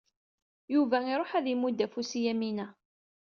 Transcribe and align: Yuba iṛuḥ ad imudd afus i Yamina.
Yuba 0.73 0.97
iṛuḥ 1.11 1.31
ad 1.37 1.45
imudd 1.53 1.79
afus 1.85 2.11
i 2.19 2.19
Yamina. 2.25 2.67